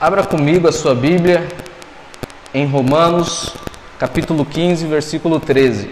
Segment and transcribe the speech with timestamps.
[0.00, 1.48] Abra comigo a sua Bíblia
[2.54, 3.52] em Romanos,
[3.98, 5.90] capítulo 15, versículo 13.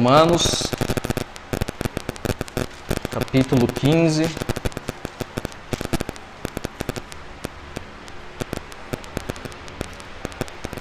[0.00, 0.62] Romanos,
[3.10, 4.24] capítulo 15.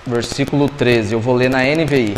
[0.08, 1.16] Versículo 13.
[1.16, 2.16] Eu vou ler na NVI.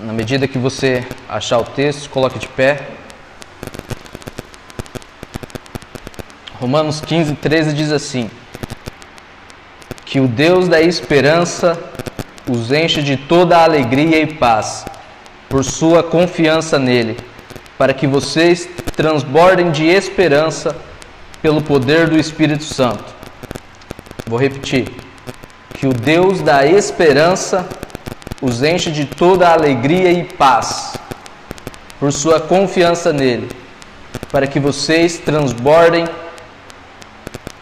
[0.00, 2.82] Na medida que você achar o texto, coloque de pé.
[6.60, 8.30] Romanos 15, 13 diz assim:
[10.04, 11.82] Que o Deus da esperança
[12.46, 14.84] os enche de toda alegria e paz,
[15.48, 17.16] por sua confiança nele,
[17.78, 20.76] para que vocês transbordem de esperança
[21.40, 23.14] pelo poder do Espírito Santo.
[24.26, 24.92] Vou repetir:
[25.72, 27.66] Que o Deus da esperança
[28.40, 30.94] os enche de toda alegria e paz,
[31.98, 33.50] por sua confiança nele,
[34.30, 36.06] para que vocês transbordem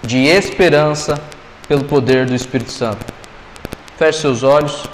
[0.02, 1.20] de esperança
[1.66, 3.04] pelo poder do Espírito Santo.
[3.96, 4.84] Feche seus olhos,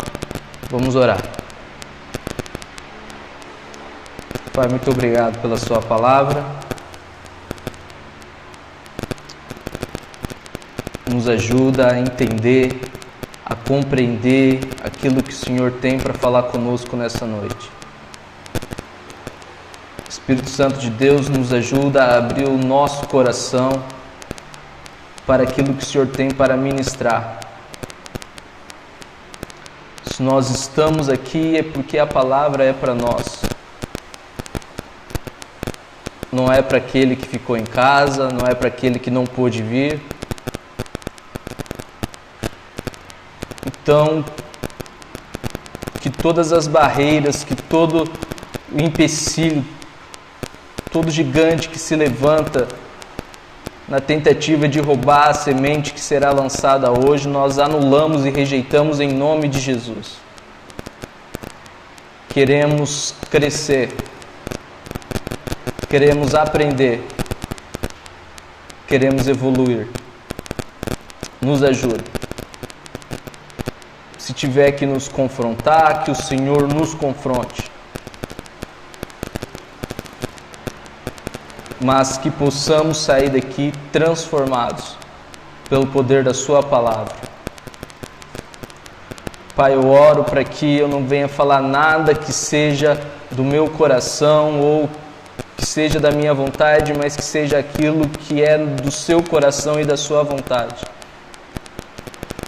[0.70, 1.20] vamos orar.
[4.52, 6.44] Pai, muito obrigado pela Sua palavra.
[11.10, 12.80] Nos ajuda a entender
[13.52, 17.70] a compreender aquilo que o Senhor tem para falar conosco nessa noite.
[20.08, 23.82] Espírito Santo de Deus nos ajuda a abrir o nosso coração
[25.26, 27.40] para aquilo que o Senhor tem para ministrar.
[30.04, 33.42] Se nós estamos aqui é porque a palavra é para nós.
[36.32, 39.62] Não é para aquele que ficou em casa, não é para aquele que não pôde
[39.62, 40.00] vir
[43.82, 44.24] Então,
[46.00, 48.08] que todas as barreiras, que todo
[48.70, 49.64] o empecilho,
[50.92, 52.68] todo gigante que se levanta
[53.88, 59.12] na tentativa de roubar a semente que será lançada hoje, nós anulamos e rejeitamos em
[59.12, 60.16] nome de Jesus.
[62.28, 63.92] Queremos crescer,
[65.88, 67.04] queremos aprender,
[68.86, 69.88] queremos evoluir.
[71.40, 72.04] Nos ajude.
[74.42, 77.70] Tiver que nos confrontar, que o Senhor nos confronte.
[81.80, 84.96] Mas que possamos sair daqui transformados
[85.70, 87.14] pelo poder da Sua palavra.
[89.54, 94.60] Pai, eu oro para que eu não venha falar nada que seja do meu coração
[94.60, 94.90] ou
[95.56, 99.84] que seja da minha vontade, mas que seja aquilo que é do seu coração e
[99.84, 100.91] da sua vontade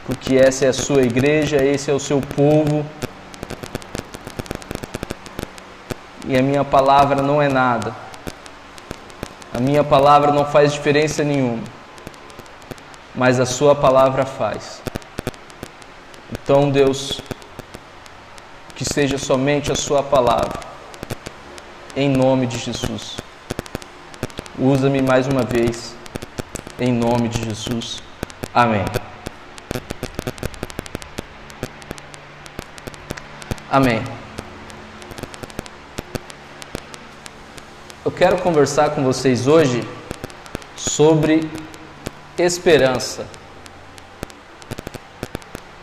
[0.06, 2.84] porque essa é a sua igreja, esse é o seu povo.
[6.26, 7.94] E a minha palavra não é nada.
[9.52, 11.62] A minha palavra não faz diferença nenhuma.
[13.14, 14.82] Mas a sua palavra faz.
[16.32, 17.20] Então, Deus,
[18.74, 20.60] que seja somente a sua palavra.
[21.96, 23.16] Em nome de Jesus.
[24.58, 25.94] Usa-me mais uma vez.
[26.78, 28.02] Em nome de Jesus.
[28.52, 28.84] Amém.
[33.74, 34.04] Amém.
[38.04, 39.82] Eu quero conversar com vocês hoje
[40.76, 41.50] sobre
[42.38, 43.26] esperança.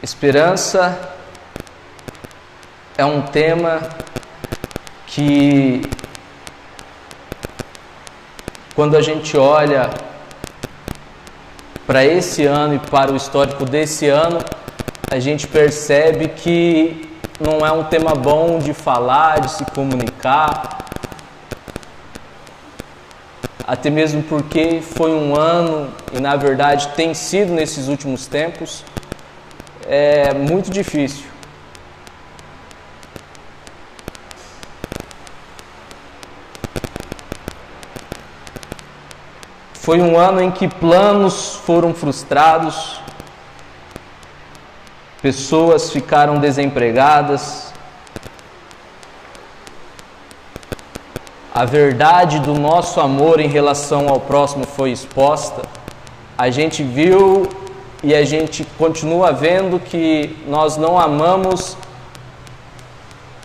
[0.02, 1.14] Esperança
[2.98, 3.82] é um tema
[5.06, 5.82] que,
[8.74, 9.90] quando a gente olha
[11.86, 14.40] para esse ano e para o histórico desse ano,
[15.12, 17.11] a gente percebe que
[17.42, 20.86] não é um tema bom de falar, de se comunicar.
[23.68, 28.84] Até mesmo porque foi um ano, e na verdade tem sido nesses últimos tempos,
[29.88, 31.26] é muito difícil.
[39.74, 43.02] Foi um ano em que planos foram frustrados,
[45.22, 47.72] pessoas ficaram desempregadas,
[51.54, 55.62] a verdade do nosso amor em relação ao próximo foi exposta.
[56.38, 57.48] A gente viu
[58.04, 61.78] e a gente continua vendo que nós não amamos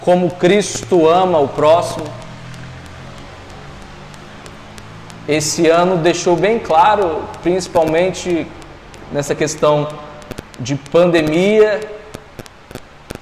[0.01, 2.07] como Cristo ama o próximo.
[5.29, 8.47] Esse ano deixou bem claro, principalmente
[9.13, 9.89] nessa questão
[10.59, 11.81] de pandemia,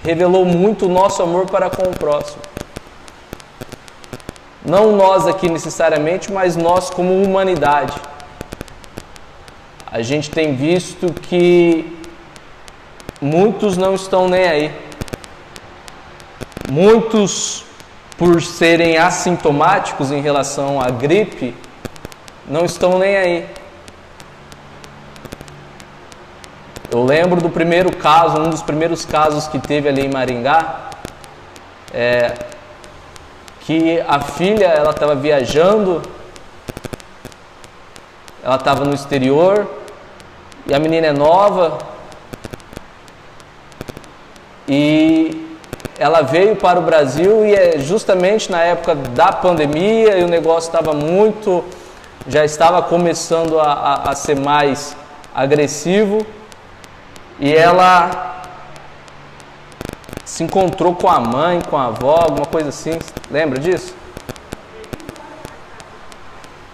[0.04, 2.42] revelou muito o nosso amor para com o próximo.
[4.64, 8.00] Não nós aqui necessariamente, mas nós como humanidade.
[9.90, 11.98] A gente tem visto que
[13.20, 14.75] muitos não estão nem aí.
[16.70, 17.64] Muitos,
[18.16, 21.54] por serem assintomáticos em relação à gripe,
[22.46, 23.46] não estão nem aí.
[26.94, 30.91] Eu lembro do primeiro caso, um dos primeiros casos que teve ali em Maringá,
[31.93, 32.32] é,
[33.62, 36.00] que a filha ela estava viajando,
[38.44, 39.69] ela estava no exterior
[40.69, 41.79] e a menina é nova
[44.69, 45.58] e
[45.99, 50.69] ela veio para o Brasil e é justamente na época da pandemia e o negócio
[50.69, 51.64] estava muito
[52.29, 54.97] já estava começando a, a, a ser mais
[55.35, 56.25] agressivo
[57.38, 58.42] e ela
[60.25, 62.98] se encontrou com a mãe, com a avó, alguma coisa assim.
[63.31, 63.94] Lembra disso?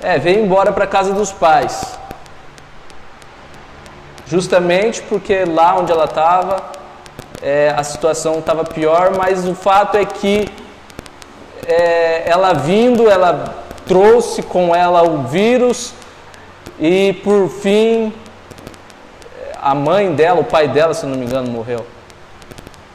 [0.00, 1.98] É, veio embora para casa dos pais.
[4.26, 6.62] Justamente porque lá onde ela estava,
[7.42, 10.48] é, a situação estava pior, mas o fato é que
[11.66, 13.56] é, ela vindo, ela
[13.86, 15.92] trouxe com ela o vírus
[16.78, 18.12] e por fim
[19.60, 21.86] a mãe dela, o pai dela, se não me engano, morreu,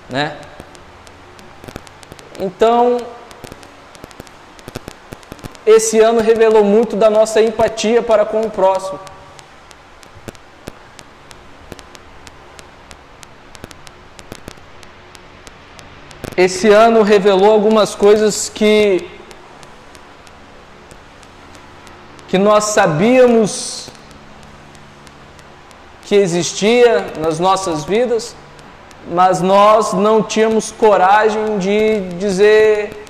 [0.09, 0.37] né?
[2.39, 2.97] Então,
[5.65, 8.99] esse ano revelou muito da nossa empatia para com o próximo.
[16.35, 19.09] Esse ano revelou algumas coisas que
[22.27, 23.89] que nós sabíamos
[26.05, 28.35] que existia nas nossas vidas,
[29.11, 33.05] mas nós não tínhamos coragem de dizer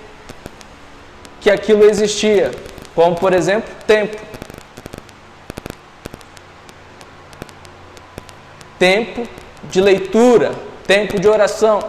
[1.42, 2.52] que aquilo existia,
[2.96, 4.18] como por exemplo, tempo.
[8.80, 9.28] Tempo
[9.70, 10.54] de leitura,
[10.88, 11.80] tempo de oração.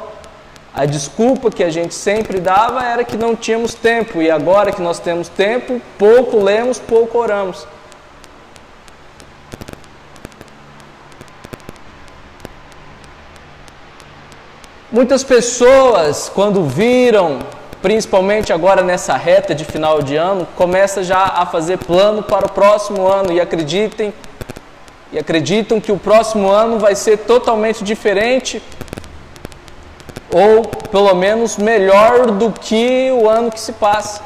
[0.74, 4.82] A desculpa que a gente sempre dava era que não tínhamos tempo, e agora que
[4.82, 7.66] nós temos tempo, pouco lemos, pouco oramos.
[14.92, 17.40] Muitas pessoas, quando viram,
[17.82, 22.48] principalmente agora nessa reta de final de ano, começam já a fazer plano para o
[22.48, 24.14] próximo ano e acreditem
[25.12, 28.62] e acreditam que o próximo ano vai ser totalmente diferente
[30.32, 34.22] ou pelo menos melhor do que o ano que se passa.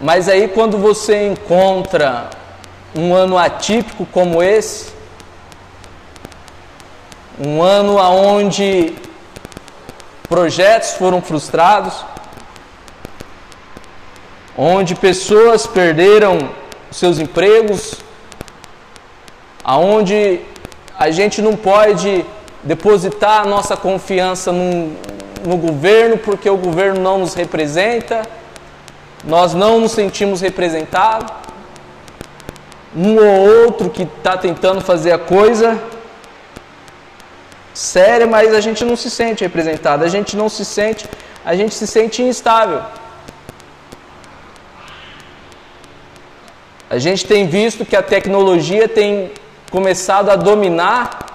[0.00, 2.30] Mas aí quando você encontra
[2.94, 4.95] um ano atípico como esse,
[7.38, 8.94] um ano onde
[10.28, 12.04] projetos foram frustrados,
[14.56, 16.50] onde pessoas perderam
[16.90, 17.96] seus empregos,
[19.62, 20.40] aonde
[20.98, 22.24] a gente não pode
[22.62, 24.96] depositar a nossa confiança no,
[25.44, 28.22] no governo porque o governo não nos representa,
[29.24, 31.30] nós não nos sentimos representados.
[32.96, 35.78] Um ou outro que está tentando fazer a coisa
[37.76, 41.06] séria, mas a gente não se sente representado, a gente não se sente,
[41.44, 42.80] a gente se sente instável.
[46.88, 49.30] A gente tem visto que a tecnologia tem
[49.70, 51.26] começado a dominar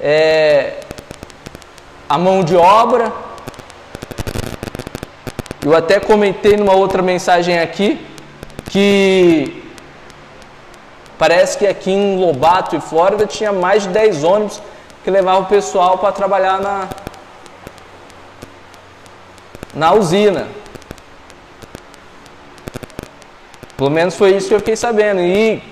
[0.00, 0.80] é,
[2.08, 3.12] a mão de obra.
[5.64, 8.04] Eu até comentei numa outra mensagem aqui
[8.68, 9.62] que
[11.16, 14.60] parece que aqui em Lobato e Flórida tinha mais de 10 ônibus
[15.02, 16.88] que levavam o pessoal para trabalhar na,
[19.74, 20.48] na usina.
[23.76, 25.20] Pelo menos foi isso que eu fiquei sabendo.
[25.20, 25.62] E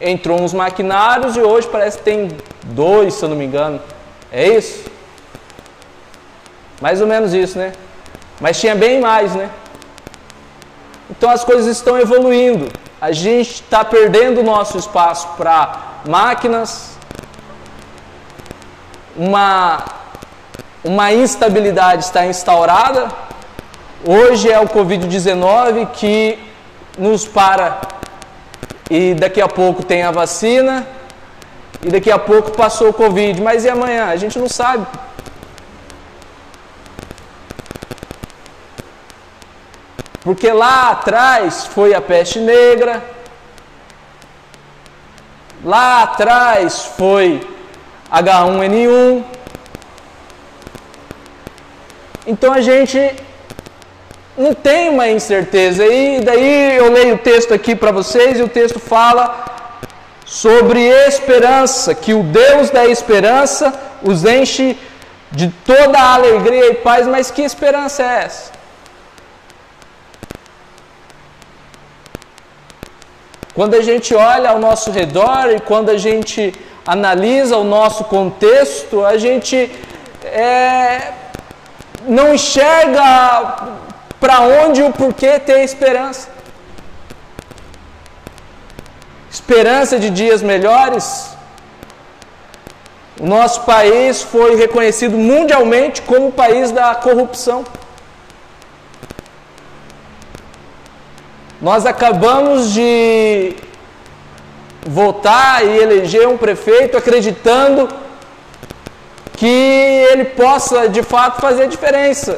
[0.00, 2.28] entrou uns maquinários e hoje parece que tem
[2.62, 3.80] dois, se eu não me engano.
[4.30, 4.90] É isso?
[6.80, 7.72] Mais ou menos isso, né?
[8.40, 9.50] Mas tinha bem mais, né?
[11.10, 12.72] Então as coisas estão evoluindo.
[13.00, 16.91] A gente está perdendo o nosso espaço para máquinas,
[19.16, 19.84] uma,
[20.82, 23.08] uma instabilidade está instaurada.
[24.04, 26.38] Hoje é o Covid-19 que
[26.98, 27.80] nos para
[28.90, 30.86] e daqui a pouco tem a vacina
[31.82, 33.40] e daqui a pouco passou o Covid.
[33.40, 34.06] Mas e amanhã?
[34.06, 34.86] A gente não sabe.
[40.20, 43.02] Porque lá atrás foi a peste negra,
[45.64, 47.44] lá atrás foi
[48.12, 49.24] H1N1.
[52.26, 52.98] Então a gente
[54.36, 55.86] não tem uma incerteza.
[55.86, 59.44] E daí eu leio o texto aqui para vocês e o texto fala
[60.24, 64.78] sobre esperança, que o Deus da esperança os enche
[65.30, 68.61] de toda a alegria e paz, mas que esperança é essa?
[73.54, 76.54] Quando a gente olha ao nosso redor e quando a gente
[76.86, 79.70] analisa o nosso contexto, a gente
[80.24, 81.12] é,
[82.06, 83.80] não enxerga
[84.18, 86.28] para onde e o porquê ter esperança.
[89.30, 91.30] Esperança de dias melhores.
[93.20, 97.64] O nosso país foi reconhecido mundialmente como o país da corrupção.
[101.62, 103.54] Nós acabamos de
[104.84, 107.88] votar e eleger um prefeito acreditando
[109.36, 112.36] que ele possa de fato fazer diferença.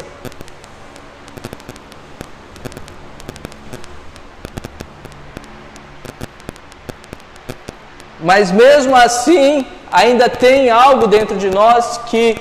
[8.21, 12.37] Mas mesmo assim, ainda tem algo dentro de nós que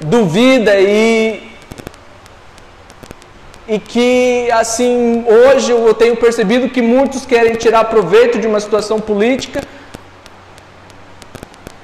[0.00, 1.45] duvida e
[3.68, 9.00] e que assim hoje eu tenho percebido que muitos querem tirar proveito de uma situação
[9.00, 9.60] política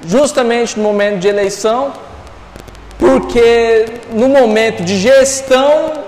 [0.05, 1.93] justamente no momento de eleição,
[2.97, 6.03] porque no momento de gestão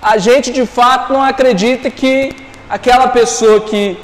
[0.00, 2.34] a gente de fato não acredita que
[2.68, 3.98] aquela pessoa que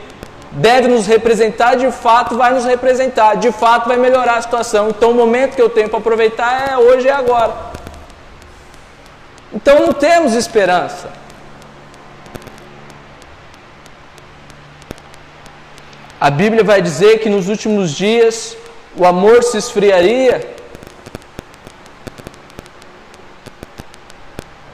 [0.50, 4.88] deve nos representar de fato vai nos representar, de fato vai melhorar a situação.
[4.88, 7.73] Então o momento que eu tenho para aproveitar é hoje e agora.
[9.54, 11.08] Então não temos esperança.
[16.20, 18.56] A Bíblia vai dizer que nos últimos dias
[18.96, 20.36] o amor se esfriaria.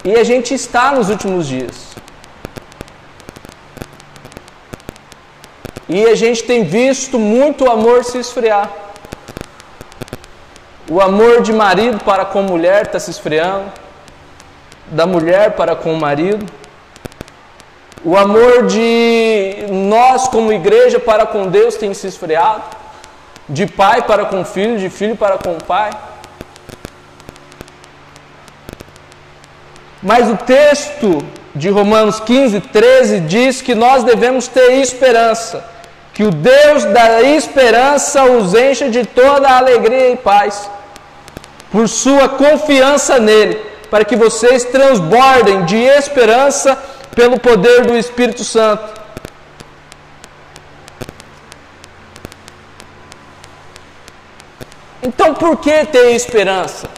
[0.02, 1.90] E a gente está nos últimos dias.
[5.88, 8.70] E a gente tem visto muito amor se esfriar.
[10.88, 13.80] O amor de marido para com mulher está se esfriando
[14.90, 16.44] da mulher para com o marido,
[18.04, 22.62] o amor de nós como igreja para com Deus tem se esfriado,
[23.48, 25.90] de pai para com filho, de filho para com pai.
[30.02, 31.22] Mas o texto
[31.54, 35.62] de Romanos 15, 13 diz que nós devemos ter esperança,
[36.14, 40.70] que o Deus da esperança os encha de toda alegria e paz,
[41.70, 46.78] por sua confiança nele para que vocês transbordem de esperança
[47.14, 49.00] pelo poder do Espírito Santo.
[55.02, 56.88] Então, por que ter esperança?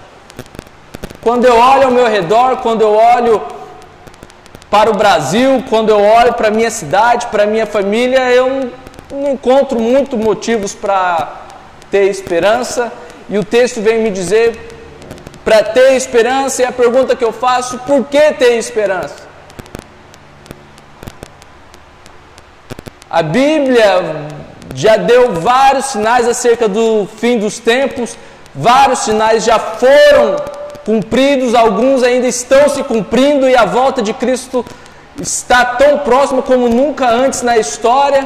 [1.22, 3.40] Quando eu olho ao meu redor, quando eu olho
[4.68, 8.70] para o Brasil, quando eu olho para a minha cidade, para a minha família, eu
[9.10, 11.42] não encontro muito motivos para
[11.90, 12.92] ter esperança.
[13.28, 14.71] E o texto vem me dizer
[15.44, 19.32] para ter esperança, e a pergunta que eu faço: por que ter esperança?
[23.10, 24.26] A Bíblia
[24.74, 28.16] já deu vários sinais acerca do fim dos tempos,
[28.54, 30.36] vários sinais já foram
[30.84, 34.64] cumpridos, alguns ainda estão se cumprindo e a volta de Cristo
[35.20, 38.24] está tão próxima como nunca antes na história.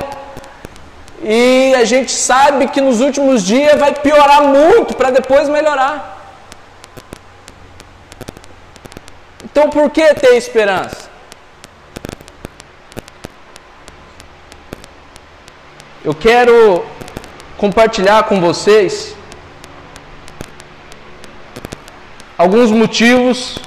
[1.22, 6.15] E a gente sabe que nos últimos dias vai piorar muito para depois melhorar.
[9.56, 11.08] Então por que ter esperança?
[16.04, 16.84] Eu quero
[17.56, 19.16] compartilhar com vocês
[22.36, 23.58] alguns motivos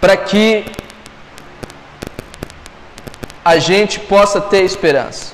[0.00, 0.64] para que
[3.44, 5.32] a gente possa ter esperança.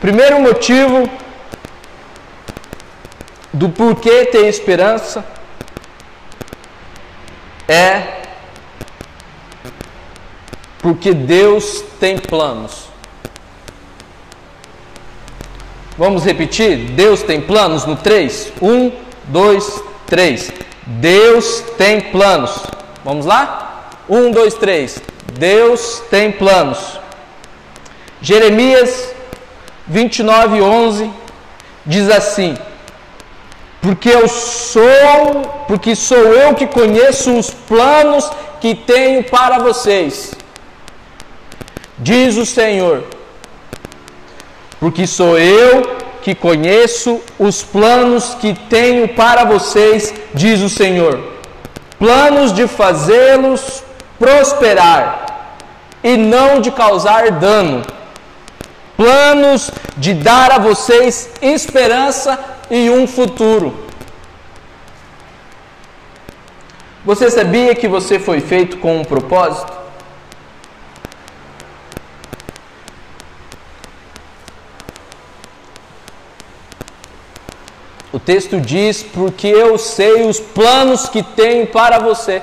[0.00, 1.06] Primeiro motivo
[3.52, 5.22] do porquê ter esperança
[7.70, 8.22] é
[10.80, 12.88] porque Deus tem planos.
[15.96, 16.78] Vamos repetir?
[16.92, 18.54] Deus tem planos no 3?
[18.60, 18.92] 1,
[19.26, 20.52] 2, 3.
[20.86, 22.58] Deus tem planos.
[23.04, 23.90] Vamos lá?
[24.08, 25.02] 1, 2, 3.
[25.38, 26.98] Deus tem planos.
[28.20, 29.14] Jeremias
[29.86, 31.10] 29, 11
[31.86, 32.56] diz assim:
[33.80, 40.34] Porque eu sou, porque sou eu que conheço os planos que tenho para vocês,
[41.98, 43.04] diz o Senhor.
[44.78, 51.18] Porque sou eu que conheço os planos que tenho para vocês, diz o Senhor.
[51.98, 53.82] Planos de fazê-los
[54.18, 55.56] prosperar
[56.04, 57.82] e não de causar dano
[59.00, 62.38] planos de dar a vocês esperança
[62.70, 63.74] e um futuro.
[67.04, 69.72] Você sabia que você foi feito com um propósito?
[78.12, 82.42] O texto diz: Porque eu sei os planos que tenho para você.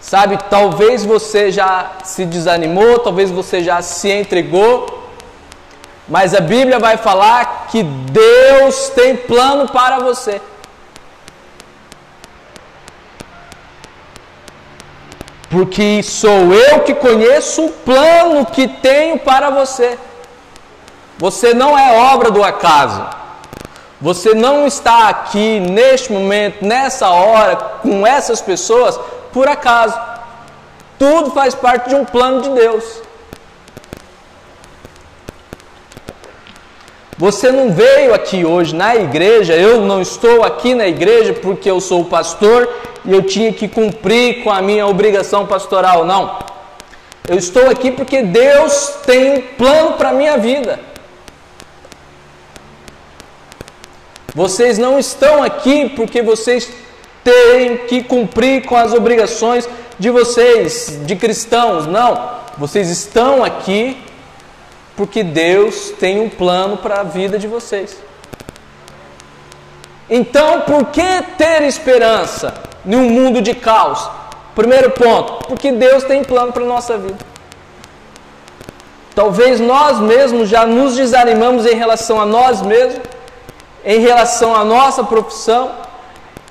[0.00, 5.10] Sabe, talvez você já se desanimou, talvez você já se entregou,
[6.08, 10.40] mas a Bíblia vai falar que Deus tem plano para você.
[15.48, 19.98] Porque sou eu que conheço o plano que tenho para você.
[21.18, 23.06] Você não é obra do acaso.
[24.00, 28.98] Você não está aqui neste momento, nessa hora, com essas pessoas
[29.32, 29.98] por acaso.
[30.98, 33.05] Tudo faz parte de um plano de Deus.
[37.18, 41.80] Você não veio aqui hoje na igreja, eu não estou aqui na igreja porque eu
[41.80, 42.68] sou pastor
[43.06, 46.38] e eu tinha que cumprir com a minha obrigação pastoral, não.
[47.26, 50.78] Eu estou aqui porque Deus tem um plano para a minha vida.
[54.34, 56.70] Vocês não estão aqui porque vocês
[57.24, 59.66] têm que cumprir com as obrigações
[59.98, 61.86] de vocês, de cristãos.
[61.86, 63.96] Não, vocês estão aqui
[64.96, 67.96] porque Deus tem um plano para a vida de vocês.
[70.08, 72.54] Então, por que ter esperança
[72.84, 74.08] em um mundo de caos?
[74.54, 77.18] Primeiro ponto, porque Deus tem plano para a nossa vida.
[79.14, 83.00] Talvez nós mesmos já nos desanimamos em relação a nós mesmos,
[83.84, 85.72] em relação à nossa profissão,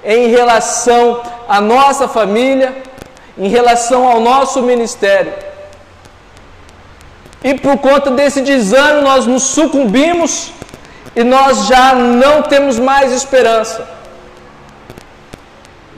[0.04, 2.76] em relação à nossa família,
[3.38, 5.34] em relação ao nosso ministério.
[7.50, 10.52] E por conta desse desânimo, nós nos sucumbimos
[11.16, 13.88] e nós já não temos mais esperança.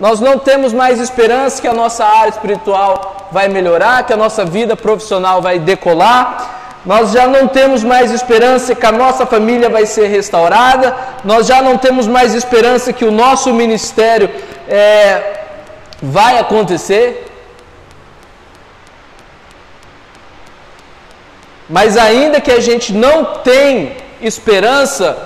[0.06, 4.44] Nós não temos mais esperança que a nossa área espiritual vai melhorar, que a nossa
[4.58, 9.86] vida profissional vai decolar, nós já não temos mais esperança que a nossa família vai
[9.86, 14.30] ser restaurada, nós já não temos mais esperança que o nosso ministério
[14.68, 15.44] é,
[16.02, 17.08] vai acontecer.
[21.69, 25.17] Mas ainda que a gente não tem esperança,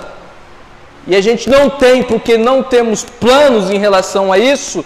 [1.06, 4.84] e a gente não tem porque não temos planos em relação a isso,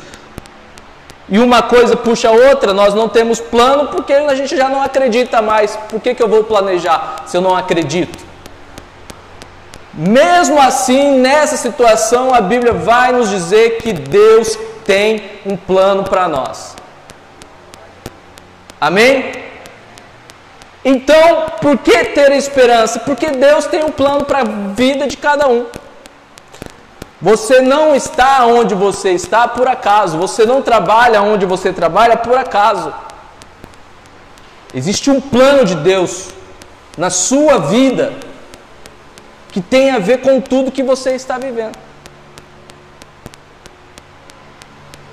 [1.28, 4.80] e uma coisa puxa a outra, nós não temos plano porque a gente já não
[4.80, 5.76] acredita mais.
[5.88, 8.24] Por que, que eu vou planejar se eu não acredito?
[9.92, 16.28] Mesmo assim, nessa situação, a Bíblia vai nos dizer que Deus tem um plano para
[16.28, 16.76] nós.
[18.80, 19.45] Amém?
[20.88, 23.00] Então, por que ter esperança?
[23.00, 25.66] Porque Deus tem um plano para a vida de cada um.
[27.20, 30.16] Você não está onde você está por acaso.
[30.16, 32.94] Você não trabalha onde você trabalha por acaso.
[34.72, 36.28] Existe um plano de Deus
[36.96, 38.12] na sua vida
[39.50, 41.76] que tem a ver com tudo que você está vivendo.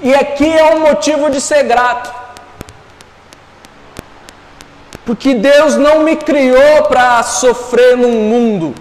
[0.04, 2.23] E aqui é um motivo de ser grato.
[5.06, 8.74] Porque Deus não me criou para sofrer num mundo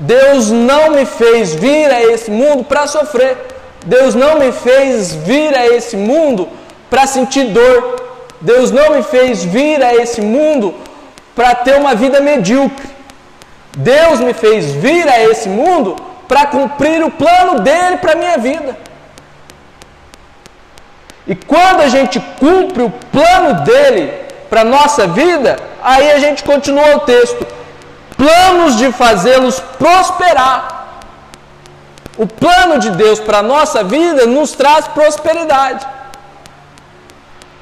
[0.00, 3.36] Deus não me fez vir a esse mundo para sofrer.
[3.86, 6.48] Deus não me fez vir a esse mundo
[6.90, 7.96] para sentir dor.
[8.40, 10.74] Deus não me fez vir a esse mundo
[11.34, 12.88] para ter uma vida medíocre.
[13.76, 15.96] Deus me fez vir a esse mundo
[16.26, 18.76] para cumprir o plano dele para a minha vida.
[21.26, 26.44] E quando a gente cumpre o plano dele para a nossa vida, aí a gente
[26.44, 27.46] continua o texto
[28.16, 30.70] planos de fazê-los prosperar
[32.16, 35.84] O plano de Deus para a nossa vida nos traz prosperidade.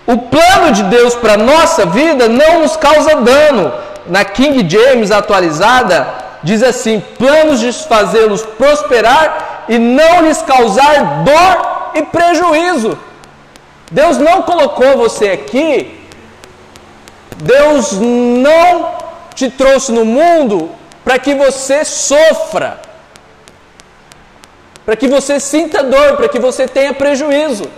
[0.07, 3.73] O plano de Deus para a nossa vida não nos causa dano.
[4.07, 6.07] Na King James atualizada,
[6.42, 12.99] diz assim: planos de fazê-los prosperar e não lhes causar dor e prejuízo.
[13.90, 16.02] Deus não colocou você aqui,
[17.37, 18.95] Deus não
[19.35, 20.71] te trouxe no mundo
[21.05, 22.81] para que você sofra,
[24.85, 27.68] para que você sinta dor, para que você tenha prejuízo.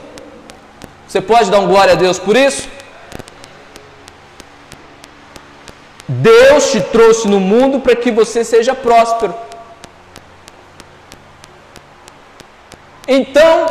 [1.07, 2.69] Você pode dar um glória a Deus por isso?
[6.09, 9.35] Deus te trouxe no mundo para que você seja próspero.
[13.07, 13.67] Então,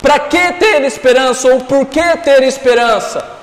[0.00, 3.41] para que ter esperança ou por que ter esperança?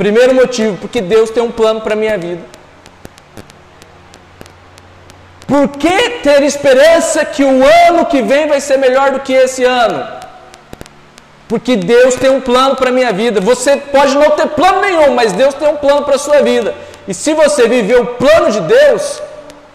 [0.00, 2.42] Primeiro motivo, porque Deus tem um plano para a minha vida.
[5.46, 9.62] Por que ter esperança que o ano que vem vai ser melhor do que esse
[9.62, 10.02] ano?
[11.46, 13.42] Porque Deus tem um plano para a minha vida.
[13.42, 16.74] Você pode não ter plano nenhum, mas Deus tem um plano para a sua vida.
[17.06, 19.22] E se você viver o plano de Deus,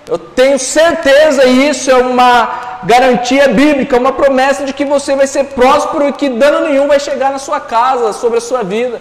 [0.09, 5.27] eu tenho certeza, e isso é uma garantia bíblica, uma promessa de que você vai
[5.27, 8.99] ser próspero e que dano nenhum vai chegar na sua casa, sobre a sua vida.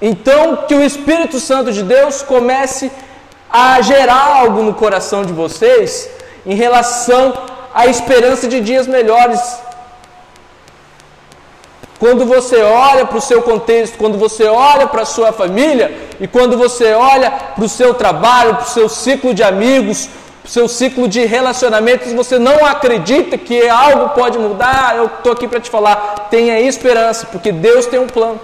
[0.00, 2.90] Então, que o Espírito Santo de Deus comece
[3.50, 6.10] a gerar algo no coração de vocês
[6.44, 7.32] em relação
[7.72, 9.40] a esperança de dias melhores.
[11.98, 16.26] Quando você olha para o seu contexto, quando você olha para a sua família e
[16.26, 20.08] quando você olha para o seu trabalho, para o seu ciclo de amigos,
[20.42, 25.32] para o seu ciclo de relacionamentos, você não acredita que algo pode mudar, eu estou
[25.32, 28.40] aqui para te falar, tenha esperança, porque Deus tem um plano.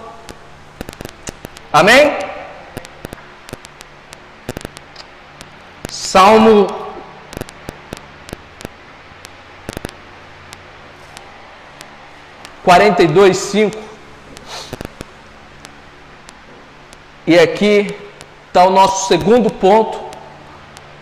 [1.72, 2.18] Amém?
[5.88, 6.66] Salmo
[12.64, 13.78] 42, 5.
[17.26, 17.94] E aqui
[18.48, 20.00] está o nosso segundo ponto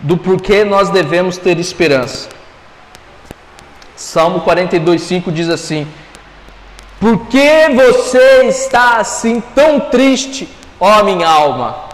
[0.01, 2.29] do porquê nós devemos ter esperança.
[3.97, 5.89] Salmo 42, 5 diz assim:
[7.01, 10.49] Por que você está assim tão triste,
[10.81, 11.89] ó minha alma?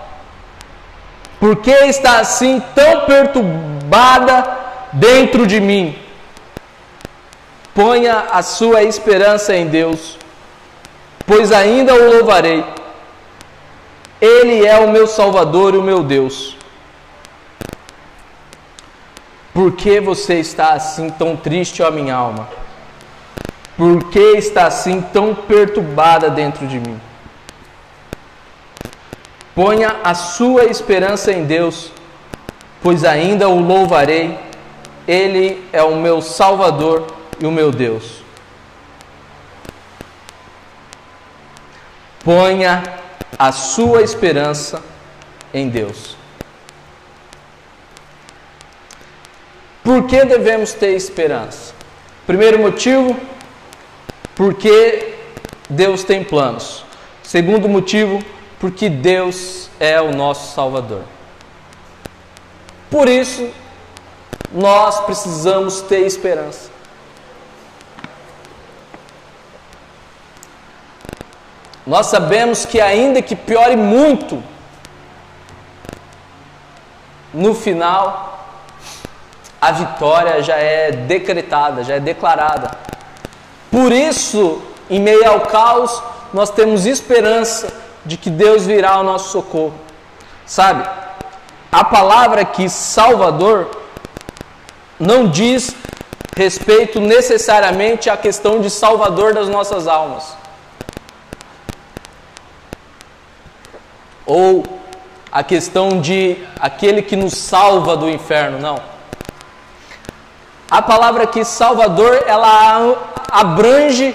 [1.40, 4.46] Por que está assim tão perturbada
[4.92, 5.98] dentro de mim?
[7.74, 10.16] Ponha a sua esperança em Deus,
[11.26, 12.64] pois ainda o louvarei.
[14.20, 16.56] Ele é o meu Salvador e o meu Deus.
[19.52, 22.48] Por que você está assim tão triste, ó minha alma?
[23.76, 27.00] Por que está assim tão perturbada dentro de mim?
[29.54, 31.92] Ponha a sua esperança em Deus,
[32.82, 34.36] pois ainda o louvarei.
[35.06, 37.06] Ele é o meu Salvador
[37.38, 38.24] e o meu Deus.
[42.24, 42.82] Ponha
[43.38, 44.82] a sua esperança
[45.52, 46.16] em Deus.
[49.84, 51.74] Por que devemos ter esperança?
[52.26, 53.14] Primeiro motivo,
[54.34, 55.14] porque
[55.68, 56.82] Deus tem planos.
[57.22, 58.24] Segundo motivo,
[58.58, 61.02] porque Deus é o nosso Salvador.
[62.90, 63.50] Por isso,
[64.52, 66.70] nós precisamos ter esperança.
[71.86, 74.42] Nós sabemos que, ainda que piore muito,
[77.32, 78.48] no final,
[79.60, 82.70] a vitória já é decretada, já é declarada.
[83.70, 89.30] Por isso, em meio ao caos, nós temos esperança de que Deus virá ao nosso
[89.30, 89.74] socorro.
[90.46, 90.88] Sabe,
[91.70, 93.70] a palavra aqui, Salvador,
[94.98, 95.74] não diz
[96.36, 100.44] respeito necessariamente à questão de Salvador das nossas almas.
[104.26, 104.64] ou
[105.30, 108.80] a questão de aquele que nos salva do inferno, não.
[110.70, 112.96] A palavra aqui, Salvador, ela
[113.30, 114.14] abrange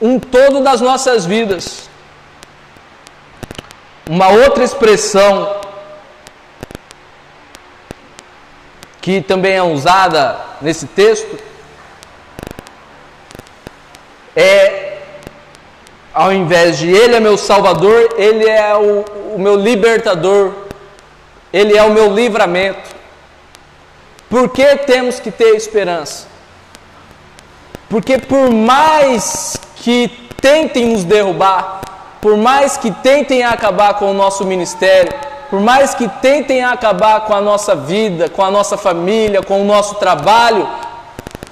[0.00, 1.87] um todo das nossas vidas.
[4.08, 5.60] Uma outra expressão
[9.02, 11.38] que também é usada nesse texto
[14.34, 14.96] é
[16.14, 20.52] ao invés de Ele é meu Salvador, Ele é o, o meu libertador,
[21.52, 22.96] Ele é o meu livramento.
[24.28, 26.26] Por que temos que ter esperança?
[27.88, 30.08] Porque por mais que
[30.40, 31.82] tentem nos derrubar,
[32.20, 35.12] por mais que tentem acabar com o nosso ministério,
[35.50, 39.64] por mais que tentem acabar com a nossa vida, com a nossa família, com o
[39.64, 40.68] nosso trabalho,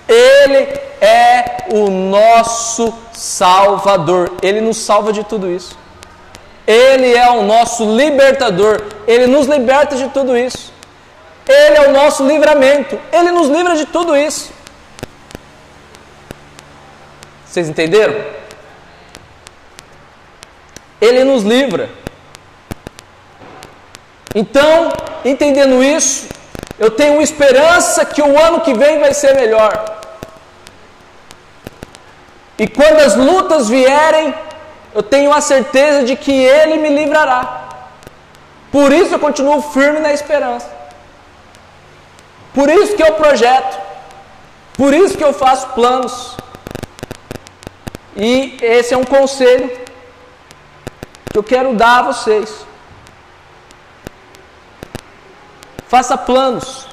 [0.09, 0.69] Ele
[1.01, 4.33] é o nosso Salvador.
[4.43, 5.79] Ele nos salva de tudo isso.
[6.67, 8.83] Ele é o nosso libertador.
[9.07, 10.73] Ele nos liberta de tudo isso.
[11.49, 12.99] Ele é o nosso livramento.
[13.13, 14.53] Ele nos livra de tudo isso.
[17.47, 18.36] Vocês entenderam?
[21.01, 21.91] Ele nos livra.
[24.35, 24.93] Então,
[25.25, 26.29] entendendo isso,
[26.79, 30.03] eu tenho esperança que o ano que vem vai ser melhor.
[32.59, 34.35] E quando as lutas vierem,
[34.95, 37.69] eu tenho a certeza de que Ele me livrará.
[38.71, 40.71] Por isso eu continuo firme na esperança.
[42.55, 43.79] Por isso que eu projeto.
[44.75, 46.37] Por isso que eu faço planos.
[48.15, 49.86] E esse é um conselho
[51.37, 52.67] que eu quero dar a vocês.
[55.87, 56.87] Faça planos.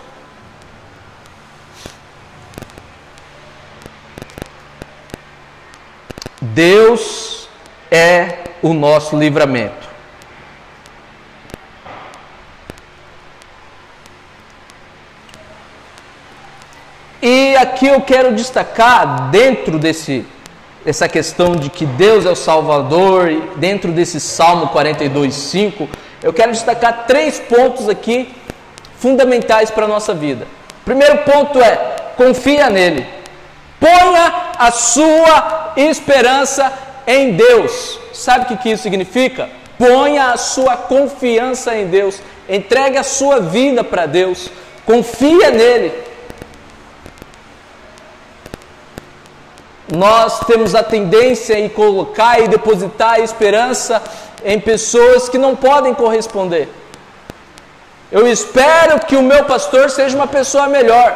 [6.41, 7.47] Deus
[7.89, 9.88] é o nosso livramento.
[17.21, 20.25] E aqui eu quero destacar, dentro desse,
[20.86, 25.89] dessa questão de que Deus é o Salvador, dentro desse Salmo 42, 5,
[26.22, 28.34] eu quero destacar três pontos aqui
[28.98, 30.48] fundamentais para a nossa vida.
[30.86, 31.76] Primeiro ponto é:
[32.15, 33.06] confia nele.
[33.80, 36.72] Ponha a sua esperança
[37.06, 38.00] em Deus.
[38.13, 39.50] Sabe o que, que isso significa?
[39.78, 42.22] Ponha a sua confiança em Deus.
[42.48, 44.50] Entregue a sua vida para Deus.
[44.86, 45.91] Confia nele.
[49.95, 54.01] Nós temos a tendência em colocar e depositar esperança
[54.43, 56.67] em pessoas que não podem corresponder.
[58.12, 61.15] Eu espero que o meu pastor seja uma pessoa melhor.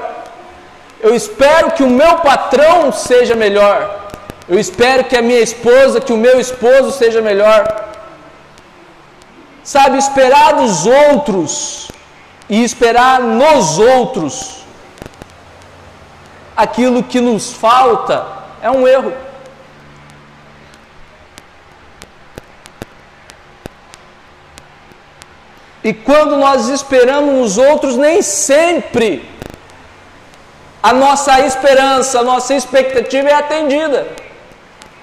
[1.01, 4.09] Eu espero que o meu patrão seja melhor.
[4.47, 7.61] Eu espero que a minha esposa, que o meu esposo seja melhor.
[9.63, 11.87] Sabe, esperar dos outros
[12.47, 14.63] e esperar nos outros
[16.55, 19.13] aquilo que nos falta é um erro.
[25.83, 29.27] E quando nós esperamos nos outros, nem sempre
[30.83, 34.07] a nossa esperança, a nossa expectativa é atendida.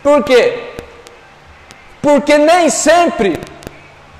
[0.02, 0.72] Por quê?
[2.02, 3.40] Porque nem sempre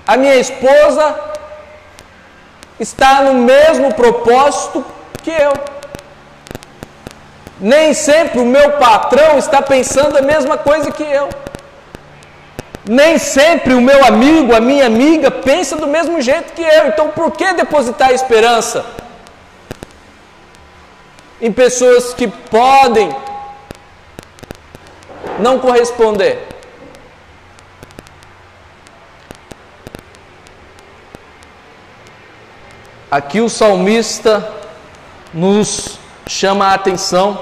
[0.06, 1.18] a minha esposa
[2.80, 4.84] está no mesmo propósito
[5.22, 5.73] que eu.
[7.60, 11.28] Nem sempre o meu patrão está pensando a mesma coisa que eu.
[12.86, 16.88] Nem sempre o meu amigo, a minha amiga pensa do mesmo jeito que eu.
[16.88, 18.84] Então por que depositar esperança
[21.40, 23.14] em pessoas que podem
[25.38, 26.48] não corresponder?
[33.10, 34.52] Aqui o salmista
[35.32, 37.38] nos chama a atenção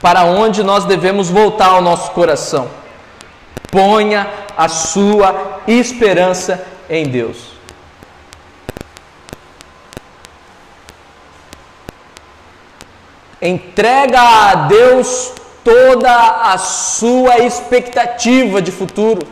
[0.00, 2.70] para onde nós devemos voltar o nosso coração.
[3.70, 7.50] Ponha a sua esperança em Deus.
[13.40, 15.32] Entrega a Deus
[15.64, 16.12] toda
[16.52, 19.26] a sua expectativa de futuro.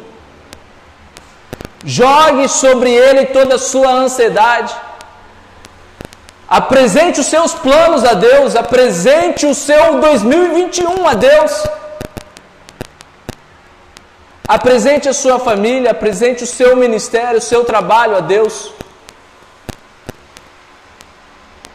[1.85, 4.74] Jogue sobre ele toda a sua ansiedade.
[6.48, 11.52] Apresente os seus planos a Deus, apresente o seu 2021 a Deus.
[14.48, 18.72] Apresente a sua família, apresente o seu ministério, o seu trabalho a Deus.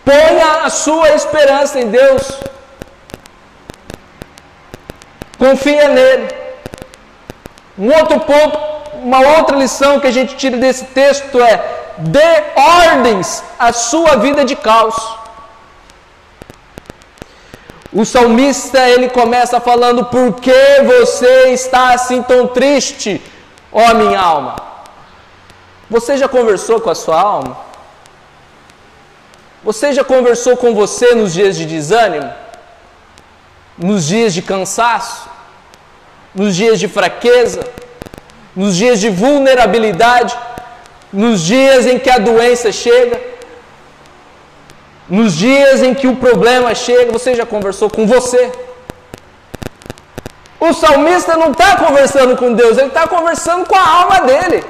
[0.03, 2.31] Ponha a sua esperança em Deus.
[5.37, 6.29] Confia nele.
[7.77, 8.57] Um outro ponto,
[9.03, 14.43] uma outra lição que a gente tira desse texto é: dê ordens à sua vida
[14.43, 14.95] de caos.
[17.91, 23.21] O salmista ele começa falando: Por que você está assim tão triste,
[23.71, 24.55] ó minha alma?
[25.89, 27.57] Você já conversou com a sua alma?
[29.63, 32.33] Você já conversou com você nos dias de desânimo?
[33.77, 35.29] Nos dias de cansaço?
[36.33, 37.63] Nos dias de fraqueza?
[38.55, 40.35] Nos dias de vulnerabilidade?
[41.13, 43.21] Nos dias em que a doença chega?
[45.07, 48.51] Nos dias em que o problema chega, você já conversou com você?
[50.59, 54.63] O salmista não está conversando com Deus, ele está conversando com a alma dele.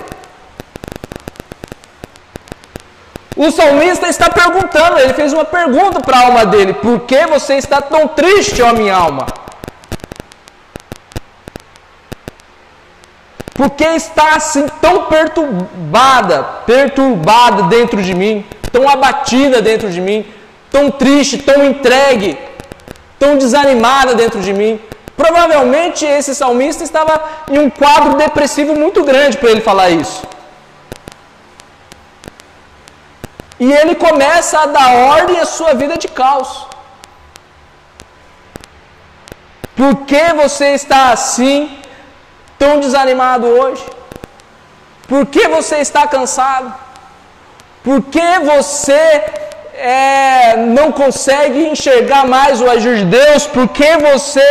[3.37, 7.55] O salmista está perguntando, ele fez uma pergunta para a alma dele: Por que você
[7.55, 9.42] está tão triste, ó minha alma?
[13.53, 20.25] Por que está assim tão perturbada, perturbada dentro de mim, tão abatida dentro de mim,
[20.71, 22.37] tão triste, tão entregue,
[23.19, 24.79] tão desanimada dentro de mim?
[25.15, 30.23] Provavelmente esse salmista estava em um quadro depressivo muito grande para ele falar isso.
[33.59, 36.67] E ele começa a dar ordem à sua vida de caos.
[39.75, 41.77] Por que você está assim,
[42.63, 43.83] tão desanimado hoje?
[45.11, 46.67] Por que você está cansado?
[47.87, 49.03] Por que você
[49.95, 53.45] é, não consegue enxergar mais o agir de Deus?
[53.55, 54.49] Por que você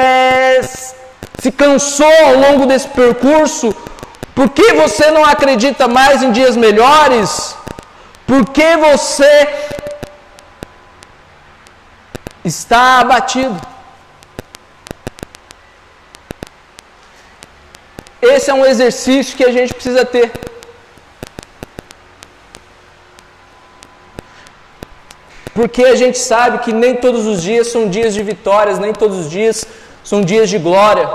[0.00, 0.60] é,
[1.42, 3.68] se cansou ao longo desse percurso?
[4.38, 7.56] Por que você não acredita mais em dias melhores?
[8.28, 9.34] Por que você
[12.52, 13.69] está abatido?
[18.40, 20.32] Esse é um exercício que a gente precisa ter.
[25.52, 29.18] Porque a gente sabe que nem todos os dias são dias de vitórias, nem todos
[29.18, 29.66] os dias
[30.02, 31.06] são dias de glória.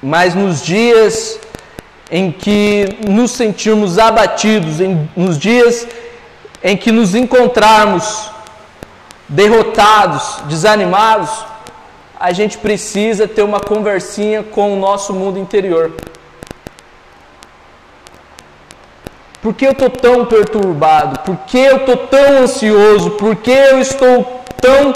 [0.00, 1.38] Mas nos dias
[2.10, 5.86] em que nos sentirmos abatidos, em, nos dias
[6.62, 8.30] em que nos encontrarmos
[9.28, 11.30] derrotados, desanimados,
[12.18, 15.92] a gente precisa ter uma conversinha com o nosso mundo interior.
[19.40, 21.20] Por que eu estou tão perturbado?
[21.20, 23.12] Por que eu estou tão ansioso?
[23.12, 24.92] Por que eu estou tão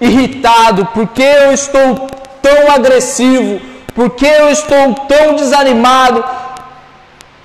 [0.00, 0.86] irritado?
[0.86, 2.06] Por que eu estou
[2.42, 3.60] tão agressivo?
[3.94, 6.22] Por que eu estou tão desanimado?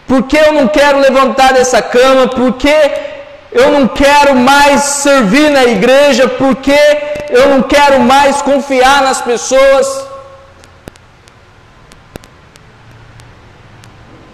[0.06, 2.28] Por que eu não quero levantar dessa cama?
[2.28, 3.15] Por que
[3.60, 6.28] eu não quero mais servir na igreja?
[6.28, 6.84] Por que
[7.30, 9.88] eu não quero mais confiar nas pessoas.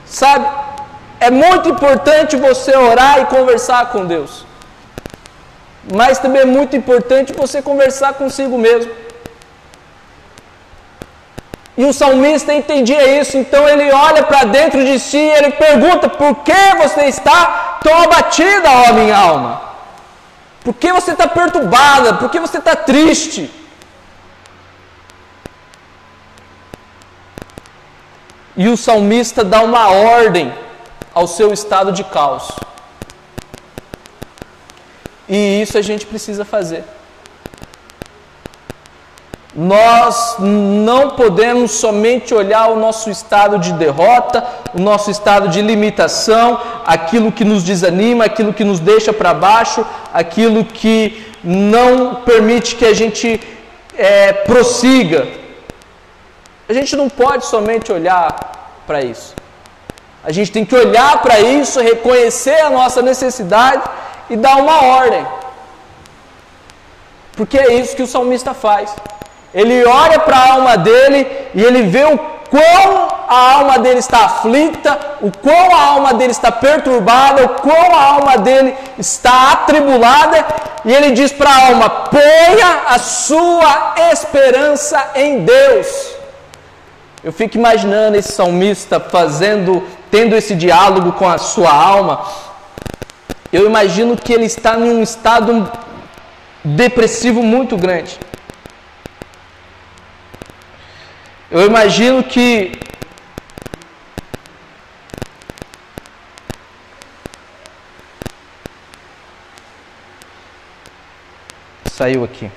[0.05, 0.45] Sabe,
[1.19, 4.45] é muito importante você orar e conversar com Deus,
[5.99, 8.91] mas também é muito importante você conversar consigo mesmo.
[11.77, 16.09] E o salmista entendia isso, então ele olha para dentro de si e ele pergunta:
[16.09, 19.61] Por que você está tão abatida, ó minha alma?
[20.63, 22.15] Por que você está perturbada?
[22.15, 23.49] Por que você está triste?
[28.55, 30.53] E o salmista dá uma ordem
[31.13, 32.51] ao seu estado de caos.
[35.27, 36.83] E isso a gente precisa fazer.
[39.53, 46.61] Nós não podemos somente olhar o nosso estado de derrota, o nosso estado de limitação,
[46.85, 52.85] aquilo que nos desanima, aquilo que nos deixa para baixo, aquilo que não permite que
[52.85, 53.41] a gente
[53.97, 55.27] é, prossiga.
[56.69, 58.33] A gente não pode somente olhar
[58.87, 59.35] para isso.
[60.23, 63.83] A gente tem que olhar para isso, reconhecer a nossa necessidade
[64.29, 65.25] e dar uma ordem.
[67.35, 68.95] Porque é isso que o salmista faz.
[69.53, 72.17] Ele olha para a alma dele e ele vê o
[72.51, 77.95] quão a alma dele está aflita, o quão a alma dele está perturbada, o quão
[77.95, 80.45] a alma dele está atribulada,
[80.83, 86.15] e ele diz para a alma: ponha a sua esperança em Deus.
[87.23, 92.25] Eu fico imaginando esse salmista fazendo, tendo esse diálogo com a sua alma.
[93.53, 95.71] Eu imagino que ele está em um estado
[96.63, 98.19] depressivo muito grande.
[101.51, 102.71] Eu imagino que
[111.91, 112.49] saiu aqui.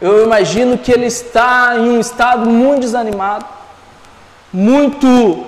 [0.00, 3.46] Eu imagino que ele está em um estado muito desanimado,
[4.52, 5.44] muito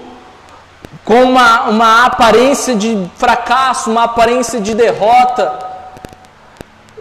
[1.04, 5.69] com uma, uma aparência de fracasso, uma aparência de derrota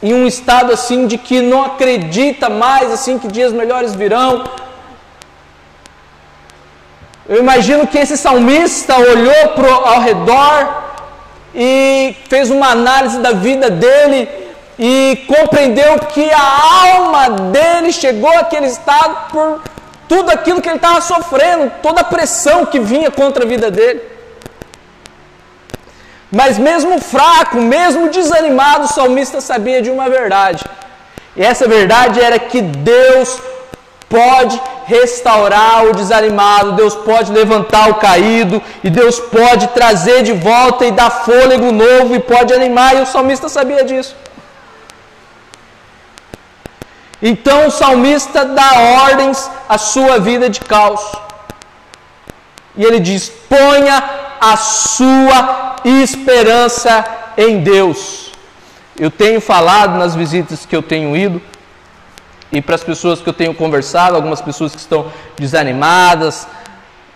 [0.03, 4.43] em um estado assim de que não acredita mais assim que dias melhores virão.
[7.27, 10.83] Eu imagino que esse salmista olhou pro, ao redor
[11.55, 14.29] e fez uma análise da vida dele
[14.77, 19.61] e compreendeu que a alma dele chegou àquele estado por
[20.07, 24.01] tudo aquilo que ele estava sofrendo, toda a pressão que vinha contra a vida dele.
[26.31, 30.63] Mas mesmo fraco, mesmo desanimado, o salmista sabia de uma verdade.
[31.35, 33.39] E essa verdade era que Deus
[34.09, 40.85] pode restaurar o desanimado, Deus pode levantar o caído, e Deus pode trazer de volta
[40.85, 44.15] e dar fôlego novo e pode animar, e o salmista sabia disso.
[47.21, 48.71] Então o salmista dá
[49.05, 51.01] ordens à sua vida de caos.
[52.75, 54.03] E ele diz: ponha
[54.39, 57.03] a sua esperança
[57.37, 58.31] em Deus.
[58.97, 61.41] Eu tenho falado nas visitas que eu tenho ido,
[62.51, 66.47] e para as pessoas que eu tenho conversado, algumas pessoas que estão desanimadas,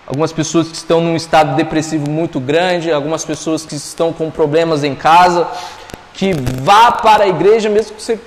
[0.05, 4.83] algumas pessoas que estão num estado depressivo muito grande, algumas pessoas que estão com problemas
[4.83, 5.47] em casa,
[6.13, 8.19] que vá para a igreja mesmo que você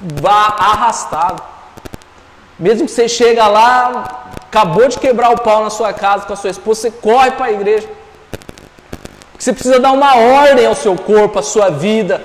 [0.00, 1.42] vá arrastado.
[2.58, 6.36] Mesmo que você chega lá, acabou de quebrar o pau na sua casa com a
[6.36, 7.88] sua esposa, você corre para a igreja.
[9.38, 12.22] Você precisa dar uma ordem ao seu corpo, à sua vida.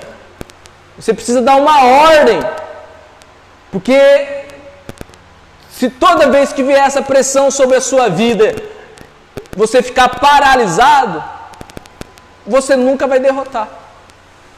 [0.96, 2.40] Você precisa dar uma ordem.
[3.72, 4.00] Porque
[5.70, 8.54] se toda vez que vier essa pressão sobre a sua vida,
[9.56, 11.22] você ficar paralisado,
[12.46, 13.68] você nunca vai derrotar.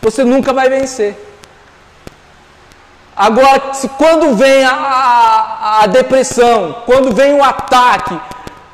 [0.01, 1.32] Você nunca vai vencer.
[3.17, 8.19] Agora, se quando vem a, a, a, depressão, quando vem o ataque,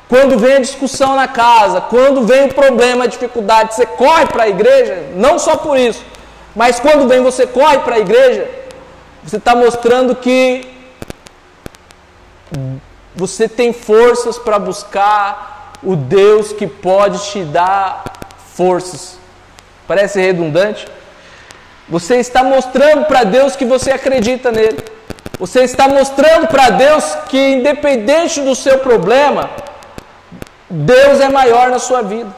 [0.07, 4.43] quando vem a discussão na casa, quando vem o problema, a dificuldade, você corre para
[4.43, 6.03] a igreja, não só por isso,
[6.55, 8.49] mas quando vem você corre para a igreja,
[9.23, 10.67] você está mostrando que
[13.13, 18.03] você tem forças para buscar o Deus que pode te dar
[18.55, 19.19] forças.
[19.87, 20.87] Parece redundante?
[21.89, 24.77] Você está mostrando para Deus que você acredita nele.
[25.39, 29.49] Você está mostrando para Deus que, independente do seu problema,
[30.69, 32.29] Deus é maior na sua vida.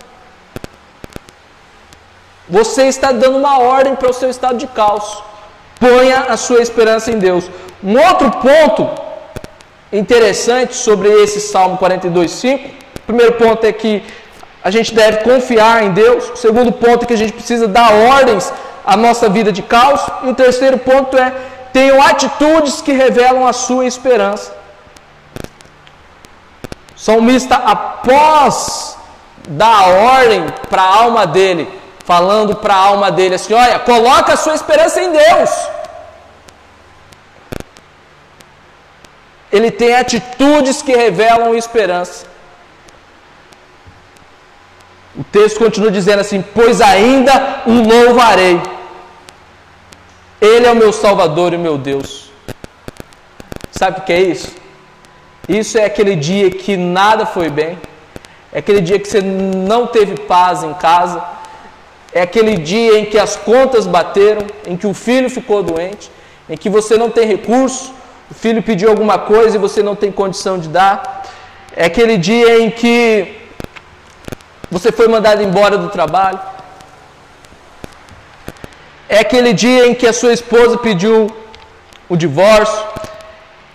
[2.47, 5.22] Você está dando uma ordem para o seu estado de caos.
[5.80, 7.49] Ponha a sua esperança em Deus.
[7.84, 8.89] Um outro ponto
[9.91, 12.72] interessante sobre esse Salmo 42:5.
[12.99, 14.04] O primeiro ponto é que
[14.64, 16.30] a gente deve confiar em Deus.
[16.30, 18.54] O segundo ponto é que a gente precisa dar ordens
[18.86, 20.02] a nossa vida de caos.
[20.24, 21.34] E o terceiro ponto é:
[21.74, 24.56] tenham atitudes que revelam a sua esperança.
[26.96, 28.98] O salmista, após
[29.48, 31.68] dar ordem para a alma dele,
[32.06, 35.50] falando para a alma dele assim: olha, coloca a sua esperança em Deus.
[39.52, 42.31] Ele tem atitudes que revelam esperança.
[45.18, 48.62] O texto continua dizendo assim: Pois ainda o louvarei.
[50.39, 52.32] Ele é o meu Salvador e o meu Deus.
[53.72, 54.55] Sabe o que é isso?
[55.49, 57.78] Isso é aquele dia que nada foi bem,
[58.53, 61.22] é aquele dia que você não teve paz em casa,
[62.14, 66.12] é aquele dia em que as contas bateram, em que o filho ficou doente,
[66.49, 67.93] em que você não tem recurso,
[68.30, 71.24] o filho pediu alguma coisa e você não tem condição de dar,
[71.76, 73.41] é aquele dia em que
[74.72, 76.39] você foi mandado embora do trabalho.
[79.09, 81.30] É aquele dia em que a sua esposa pediu
[82.07, 82.82] o divórcio.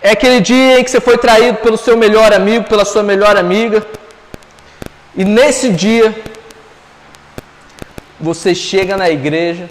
[0.01, 3.37] É aquele dia em que você foi traído pelo seu melhor amigo, pela sua melhor
[3.37, 3.85] amiga.
[5.15, 6.15] E nesse dia,
[8.19, 9.69] você chega na igreja,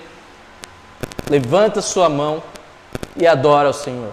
[1.29, 2.41] levanta sua mão
[3.17, 4.13] e adora ao Senhor.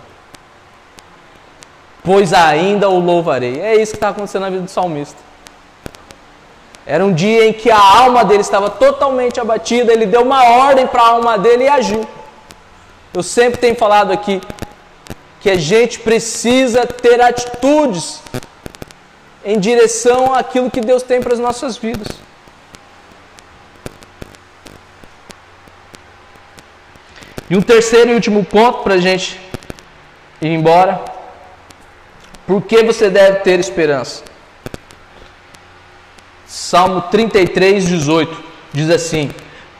[2.03, 3.61] Pois ainda o louvarei.
[3.61, 5.33] É isso que está acontecendo na vida do salmista.
[6.86, 10.86] Era um dia em que a alma dele estava totalmente abatida, ele deu uma ordem
[10.86, 12.06] para a alma dele e agiu.
[13.14, 14.42] Eu sempre tenho falado aqui
[15.40, 18.22] que a gente precisa ter atitudes
[19.46, 22.08] em direção àquilo que Deus tem para as nossas vidas.
[27.50, 29.40] E um terceiro e último ponto para a gente
[30.42, 31.04] ir embora.
[32.48, 34.33] Por que você deve ter esperança?
[36.54, 39.32] Salmo 33, 18 diz assim: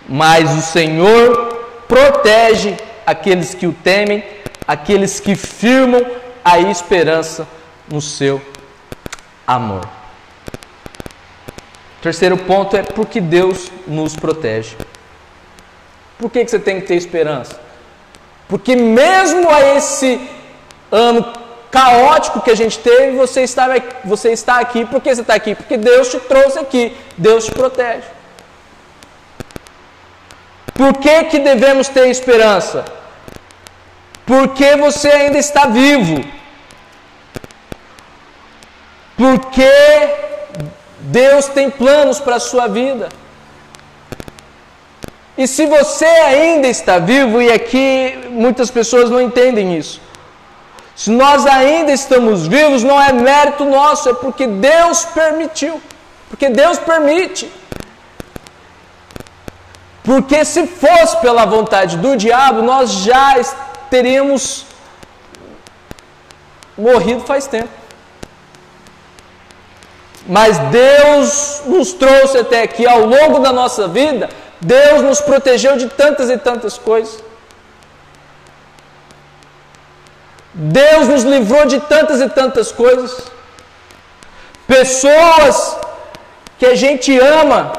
[0.10, 4.24] Mas o Senhor protege aqueles que o temem,
[4.68, 6.04] aqueles que firmam
[6.44, 7.48] a esperança
[7.88, 8.42] no seu
[9.46, 9.88] amor.
[12.02, 14.76] Terceiro ponto é porque Deus nos protege.
[16.18, 17.62] Por que, que você tem que ter esperança?
[18.48, 20.28] Porque mesmo a esse
[20.92, 21.43] ano
[21.78, 23.68] caótico que a gente teve, você está,
[24.06, 24.86] você está aqui.
[24.86, 25.56] Por que você está aqui?
[25.56, 26.96] Porque Deus te trouxe aqui.
[27.18, 28.08] Deus te protege.
[30.76, 32.86] Por que, que devemos ter esperança?
[34.26, 36.24] Porque você ainda está vivo.
[39.18, 39.74] Porque
[41.00, 43.10] Deus tem planos para a sua vida.
[45.36, 50.00] E se você ainda está vivo, e aqui muitas pessoas não entendem isso,
[50.96, 55.82] se nós ainda estamos vivos, não é mérito nosso, é porque Deus permitiu.
[56.30, 57.52] Porque Deus permite.
[60.04, 63.42] Porque se fosse pela vontade do diabo, nós já
[63.90, 64.66] teríamos
[66.78, 67.70] morrido faz tempo.
[70.28, 74.30] Mas Deus nos trouxe até aqui ao longo da nossa vida,
[74.60, 77.23] Deus nos protegeu de tantas e tantas coisas.
[80.54, 83.32] Deus nos livrou de tantas e tantas coisas.
[84.68, 85.78] Pessoas
[86.60, 87.74] que a gente ama,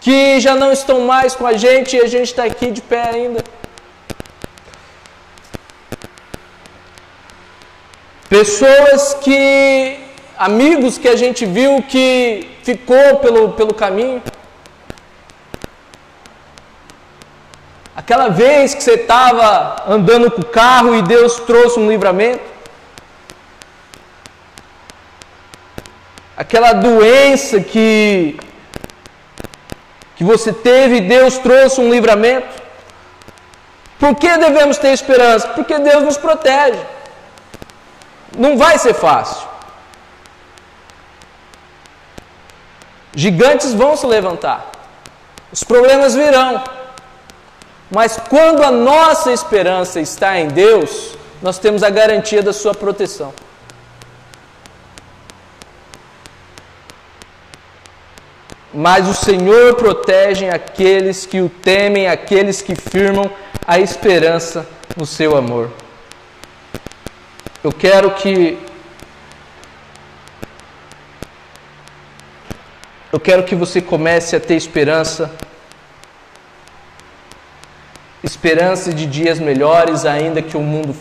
[0.00, 3.02] que já não estão mais com a gente e a gente está aqui de pé
[3.02, 3.44] ainda.
[8.28, 9.98] Pessoas que,
[10.38, 14.22] amigos que a gente viu que ficou pelo, pelo caminho.
[17.94, 22.42] Aquela vez que você estava andando com o carro e Deus trouxe um livramento.
[26.34, 28.40] Aquela doença que,
[30.16, 32.62] que você teve e Deus trouxe um livramento.
[33.98, 35.48] Por que devemos ter esperança?
[35.48, 36.80] Porque Deus nos protege.
[38.36, 39.46] Não vai ser fácil.
[43.14, 44.70] Gigantes vão se levantar.
[45.52, 46.81] Os problemas virão.
[47.94, 53.34] Mas quando a nossa esperança está em Deus, nós temos a garantia da sua proteção.
[58.72, 63.30] Mas o Senhor protege aqueles que o temem, aqueles que firmam
[63.66, 64.66] a esperança
[64.96, 65.70] no seu amor.
[67.62, 68.58] Eu quero que
[73.12, 75.30] Eu quero que você comece a ter esperança
[78.22, 80.94] esperança de dias melhores, ainda que o mundo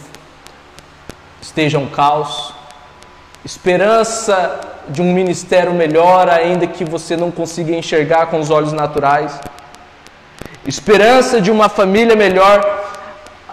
[1.41, 2.53] esteja um caos,
[3.45, 4.59] esperança
[4.89, 9.39] de um ministério melhor, ainda que você não consiga enxergar com os olhos naturais,
[10.65, 12.59] esperança de uma família melhor,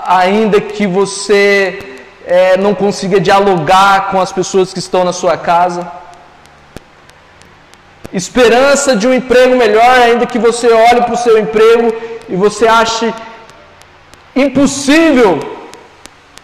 [0.06, 1.78] ainda que você
[2.26, 5.90] é, não consiga dialogar com as pessoas que estão na sua casa.
[8.12, 11.94] Esperança de um emprego melhor, ainda que você olhe para o seu emprego
[12.28, 13.12] e você ache
[14.42, 15.38] impossível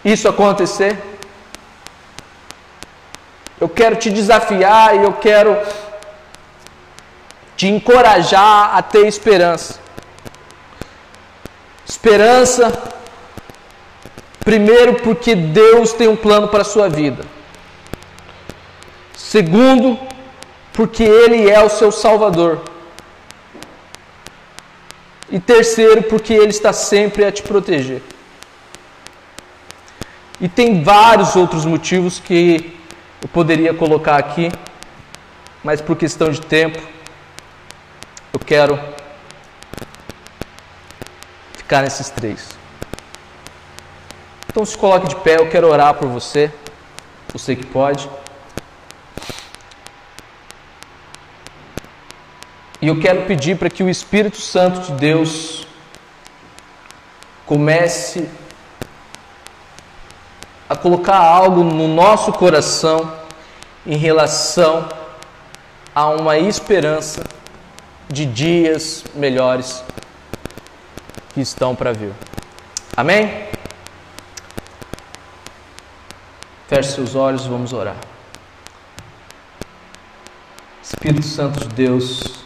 [0.03, 0.97] isso acontecer.
[3.59, 5.57] Eu quero te desafiar e eu quero
[7.55, 9.79] te encorajar a ter esperança.
[11.87, 12.83] Esperança,
[14.43, 17.23] primeiro, porque Deus tem um plano para a sua vida.
[19.15, 19.97] Segundo,
[20.73, 22.61] porque Ele é o seu Salvador.
[25.29, 28.01] E terceiro, porque Ele está sempre a te proteger.
[30.39, 32.77] E tem vários outros motivos que
[33.21, 34.51] eu poderia colocar aqui,
[35.63, 36.79] mas por questão de tempo,
[38.33, 38.79] eu quero
[41.57, 42.49] ficar nesses três.
[44.47, 46.51] Então se coloque de pé, eu quero orar por você,
[47.33, 48.07] você que pode.
[52.81, 55.65] E eu quero pedir para que o Espírito Santo de Deus
[57.45, 58.27] comece
[60.67, 63.11] a colocar algo no nosso coração
[63.85, 64.89] em relação
[65.93, 67.23] a uma esperança
[68.09, 69.83] de dias melhores
[71.33, 72.13] que estão para vir.
[72.97, 73.45] Amém?
[76.67, 77.95] Feche seus olhos, vamos orar.
[80.81, 82.44] Espírito Santo de Deus,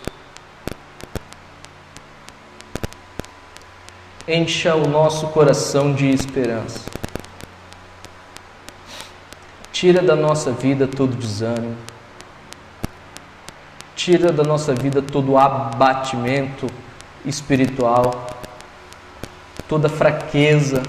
[4.30, 6.82] encha o nosso coração de esperança.
[9.72, 11.76] Tira da nossa vida todo desânimo.
[13.96, 16.68] Tira da nossa vida todo abatimento
[17.26, 18.28] espiritual,
[19.68, 20.84] toda fraqueza.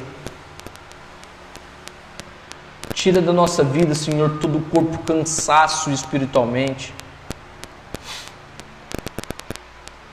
[2.93, 6.93] Tira da nossa vida, Senhor, todo corpo cansaço espiritualmente.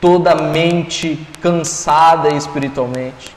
[0.08, 3.36] Toda mente cansada espiritualmente,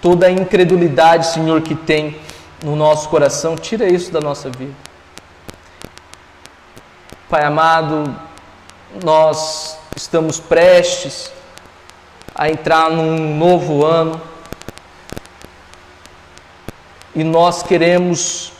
[0.00, 2.16] toda a incredulidade, Senhor, que tem
[2.62, 4.72] no nosso coração, tira isso da nossa vida.
[7.28, 8.14] Pai amado,
[9.02, 11.32] nós estamos prestes
[12.32, 14.20] a entrar num novo ano
[17.16, 18.52] e nós queremos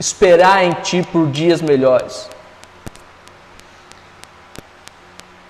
[0.00, 2.30] esperar em Ti por dias melhores.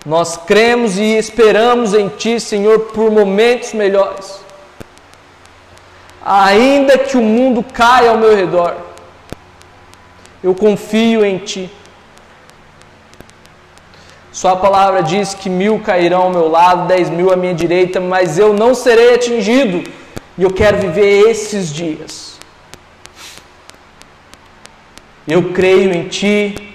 [0.09, 4.40] Nós cremos e esperamos em Ti, Senhor, por momentos melhores.
[6.24, 8.74] Ainda que o mundo caia ao meu redor,
[10.42, 11.70] eu confio em Ti.
[14.32, 18.38] Sua palavra diz que mil cairão ao meu lado, dez mil à minha direita, mas
[18.38, 19.92] eu não serei atingido.
[20.38, 22.38] E eu quero viver esses dias.
[25.26, 26.67] Eu creio em Ti.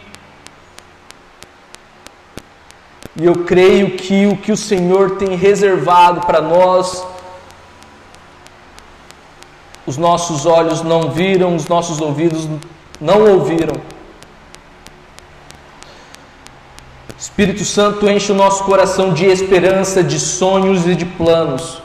[3.16, 7.06] E eu creio que o que o Senhor tem reservado para nós,
[9.86, 12.48] os nossos olhos não viram, os nossos ouvidos
[13.00, 13.76] não ouviram
[17.24, 21.82] Espírito Santo enche o nosso coração de esperança, de sonhos e de planos.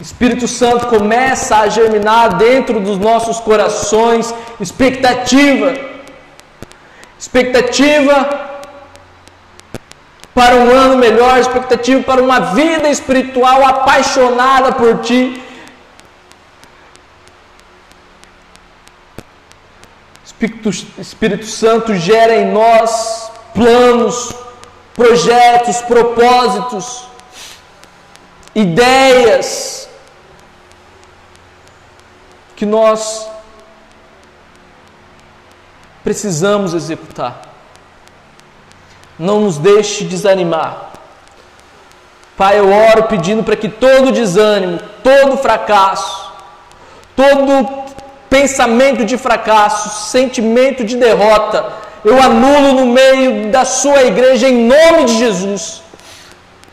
[0.00, 5.74] Espírito Santo começa a germinar dentro dos nossos corações expectativa.
[7.18, 8.45] Expectativa
[10.36, 15.42] para um ano melhor, expectativa para uma vida espiritual apaixonada por Ti.
[20.22, 20.68] Espírito,
[20.98, 24.34] Espírito Santo gera em nós planos,
[24.92, 27.08] projetos, propósitos,
[28.54, 29.88] ideias
[32.54, 33.26] que nós
[36.04, 37.55] precisamos executar.
[39.18, 40.90] Não nos deixe desanimar.
[42.36, 46.32] Pai, eu oro pedindo para que todo desânimo, todo fracasso,
[47.14, 47.86] todo
[48.28, 51.72] pensamento de fracasso, sentimento de derrota,
[52.04, 55.82] eu anulo no meio da sua igreja em nome de Jesus.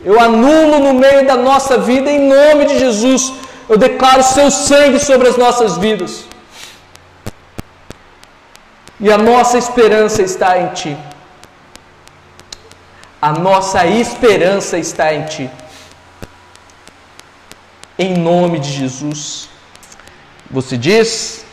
[0.04, 3.32] Eu anulo no meio da nossa vida em nome de Jesus.
[3.66, 6.26] Eu declaro seu sangue sobre as nossas vidas.
[9.00, 10.96] E a nossa esperança está em Ti.
[13.24, 15.50] A nossa esperança está em Ti.
[17.98, 19.48] Em nome de Jesus.
[20.50, 21.46] Você diz?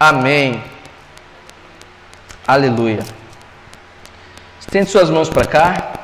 [0.00, 0.60] Amém.
[2.44, 3.04] Aleluia.
[4.58, 6.01] Estende suas mãos para cá.